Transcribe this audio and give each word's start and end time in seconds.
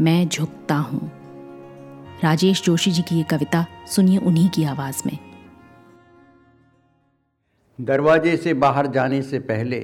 मैं 0.00 0.28
झुकता 0.28 0.74
हूँ। 0.74 1.10
राजेश 2.24 2.62
जोशी 2.62 2.90
जी 2.90 3.02
की 3.02 3.16
ये 3.16 3.22
कविता 3.22 3.66
सुनिए 3.86 4.18
उन्हीं 4.18 4.48
की 4.50 4.64
आवाज़ 4.64 5.02
में। 5.06 5.18
दरवाजे 7.80 8.36
से 8.36 8.54
बाहर 8.54 8.86
जाने 8.86 9.22
से 9.22 9.38
पहले, 9.38 9.80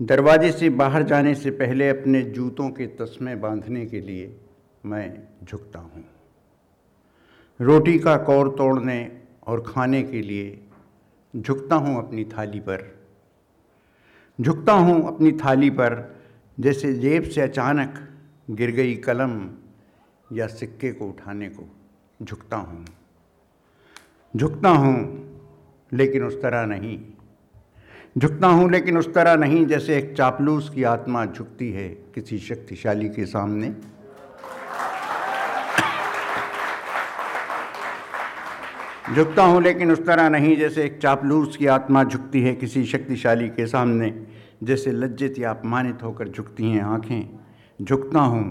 दरवाजे 0.00 0.52
से 0.52 0.70
बाहर 0.70 1.02
जाने 1.02 1.34
से 1.34 1.50
पहले 1.50 1.88
अपने 1.88 2.22
जूतों 2.22 2.68
के 2.70 2.86
तस्मे 2.86 3.34
बांधने 3.34 3.86
के 3.86 4.00
लिए 4.00 4.40
मैं 4.86 5.22
झुकता 5.44 5.78
हूँ। 5.78 6.04
रोटी 7.60 7.98
का 7.98 8.16
कौर 8.16 8.48
तोड़ने 8.48 9.20
और 9.46 9.64
खाने 9.66 10.02
के 10.02 10.22
लिए 10.22 10.60
झुकता 11.36 11.76
हूँ 11.76 11.98
अपनी 11.98 12.24
थाली 12.24 12.60
पर। 12.60 12.94
झुकता 14.40 14.72
हूँ 14.72 15.06
अपनी 15.06 15.32
थाली 15.32 15.70
पर 15.70 16.16
जैसे 16.60 16.92
जेब 16.92 17.22
से 17.22 17.40
अचानक 17.40 17.94
गिर 18.50 18.70
गई 18.70 18.94
कलम 18.96 19.50
या 20.32 20.46
सिक्के 20.46 20.92
को 20.92 21.08
उठाने 21.08 21.48
को 21.48 21.68
झुकता 22.22 22.56
हूँ। 22.56 22.84
झुकता 24.36 24.68
हूँ, 24.68 24.96
लेकिन 25.92 26.22
उस 26.22 26.42
तरह 26.42 26.66
नहीं। 26.66 26.98
झुकता 28.18 28.46
हूँ, 28.46 28.70
लेकिन 28.70 28.98
उस 28.98 29.14
तरह 29.14 29.36
नहीं 29.36 29.66
जैसे 29.66 29.96
एक 29.98 30.14
चापलूस 30.16 30.70
की 30.70 30.82
आत्मा 30.84 31.24
झुकती 31.26 31.70
है 31.72 31.88
किसी 32.14 32.38
शक्तिशाली 32.38 33.08
के 33.08 33.26
सामने। 33.26 33.74
झुकता 39.14 39.42
हूँ, 39.42 39.62
लेकिन 39.62 39.92
उस 39.92 40.06
तरह 40.06 40.28
नहीं 40.28 40.56
जैसे 40.56 40.84
एक 40.84 40.98
चापलूस 40.98 41.56
की 41.56 41.66
आत्मा 41.66 42.04
झुकती 42.04 42.40
है 42.42 42.54
किसी 42.54 42.84
शक्तिशाली 42.84 43.48
के 43.48 43.66
सामने। 43.66 44.10
जैसे 44.66 44.92
लज्जित 44.92 45.38
या 45.38 45.50
अपमानित 45.50 46.02
होकर 46.02 46.28
झुकती 46.28 46.70
हैं 46.70 46.82
आँखें, 46.82 47.38
झुकता 47.82 48.20
हूँ 48.20 48.44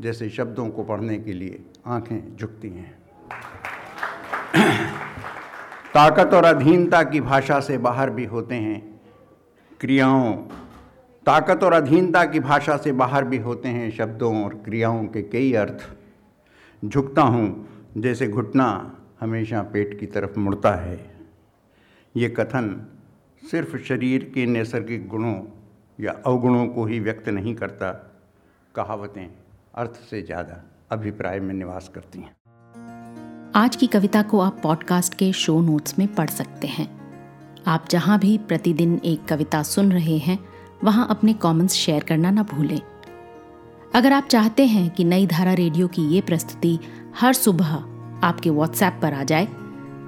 जैसे 0.00 0.28
शब्दों 0.30 0.68
को 0.68 0.84
पढ़ने 0.84 1.18
के 1.18 1.32
लिए 1.32 1.64
आँखें 1.86 2.36
झुकती 2.36 2.68
हैं। 2.68 2.90
ताकत 5.94 6.34
और 6.34 6.44
अधीनता 6.44 7.02
की 7.02 7.20
भाषा 7.20 7.60
से 7.60 7.78
बाहर 7.78 8.10
भी 8.10 8.24
होते 8.24 8.54
हैं 8.54 8.80
क्रियाओं। 9.80 10.32
ताकत 11.26 11.64
और 11.64 11.72
अधीनता 11.72 12.24
की 12.24 12.40
भाषा 12.40 12.76
से 12.76 12.92
बाहर 12.92 13.24
भी 13.24 13.38
होते 13.38 13.68
हैं 13.68 13.90
शब्दों 13.90 14.44
और 14.44 14.54
क्रियाओं 14.54 15.04
के 15.06 15.22
कई 15.22 15.52
अर्थ। 15.52 15.88
झुकता 16.82 17.22
हूँ 17.22 17.68
जैसे 17.98 18.28
घुटना 18.28 18.68
हमेशा 19.20 19.62
पेट 19.62 19.98
की 20.00 20.06
तरफ़ 20.06 20.38
मुड़ता 20.38 20.74
है। 20.74 20.98
ये 22.16 22.28
कथन 22.28 22.86
सिर्फ़ 23.42 23.76
शरीर 23.76 24.30
के 24.34 24.46
नैसर्गिक 24.46 25.08
गुणों 25.08 25.34
या 26.02 26.12
अवगुणों 26.26 26.66
को 26.66 26.84
ही 26.86 26.98
व्यक्त 27.00 27.28
नहीं 27.28 27.54
करता, 27.54 27.90
कहावतें 28.74 29.26
अर्थ 29.74 30.00
से 30.10 30.22
ज़्यादा 30.22 30.62
अभिप्राय 30.92 31.40
में 31.40 31.54
निवास 31.54 31.90
करती 31.94 32.18
हैं। 32.18 32.34
आज 33.54 33.76
की 33.76 33.86
कविता 33.86 34.22
को 34.22 34.40
आप 34.40 34.60
पॉडकास्ट 34.62 35.14
के 35.14 35.32
शो 35.32 35.60
नोट्स 35.60 35.98
में 35.98 36.06
पढ़ 36.14 36.30
सकते 36.30 36.66
हैं। 36.66 36.88
आप 37.66 37.84
जहाँ 37.90 38.18
भी 38.18 38.36
प्रतिदिन 38.38 39.00
एक 39.04 39.24
कविता 39.24 39.62
सुन 39.62 39.92
रहे 39.92 40.16
हैं, 40.18 40.38
वहाँ 40.84 41.06
अपने 41.10 41.32
कमेंट्स 41.32 41.74
शेयर 41.74 42.04
करना 42.04 42.30
ना 42.30 42.42
भूलें। 42.42 42.80
अगर 43.94 44.12
आप 44.12 44.26
चाहते 44.26 44.66
हैं 44.66 44.88
कि 44.90 45.04
नई 45.04 45.26
धारा 45.26 45.52
रेडियो 45.52 45.88
की 45.88 46.02
ये 46.08 46.20
प्रस्तुति 46.20 46.78
हर 47.16 47.32
सुबह 47.32 47.74
आपके 48.24 48.50
व्हाट्सएप 48.50 48.98
पर 49.02 49.14
आ 49.14 49.22
जाए 49.24 49.46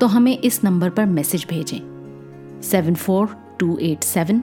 तो 0.00 0.06
हमें 0.06 0.38
इस 0.38 0.62
नंबर 0.64 0.90
पर 0.90 1.06
मैसेज 1.06 1.46
भेजें। 1.50 2.60
Seven 2.62 2.94
four 2.96 3.36
two 3.60 3.76
eight 3.78 4.04
seven 4.04 4.42